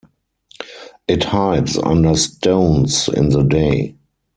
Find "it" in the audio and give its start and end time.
1.07-1.25